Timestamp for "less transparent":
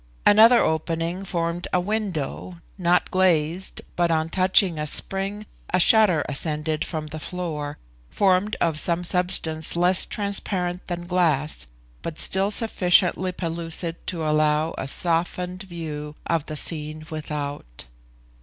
9.75-10.87